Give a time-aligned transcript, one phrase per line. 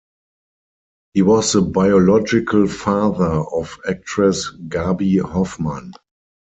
[1.13, 5.91] He was the biological father of actress Gaby Hoffmann.